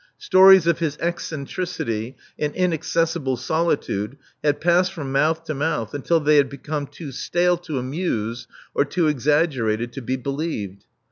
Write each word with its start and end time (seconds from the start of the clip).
Stories 0.17 0.65
of 0.65 0.79
his 0.79 0.97
eccentricity 0.99 2.17
and 2.39 2.55
inaccessible 2.55 3.37
solitude 3.37 4.17
had 4.43 4.59
passed 4.59 4.91
from 4.93 5.11
mouth 5.11 5.43
to 5.43 5.53
mouth 5.53 5.93
until 5.93 6.19
they 6.19 6.37
had 6.37 6.49
become 6.49 6.87
too 6.87 7.11
stale 7.11 7.55
to 7.55 7.77
amuse 7.77 8.47
or 8.73 8.83
too 8.83 9.05
exaggerated 9.05 9.93
to 9.93 10.01
be 10.01 10.15
believed. 10.15 10.85